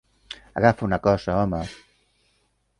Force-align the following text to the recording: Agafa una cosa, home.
Agafa 0.61 0.87
una 0.87 0.99
cosa, 1.05 1.37
home. 1.43 1.63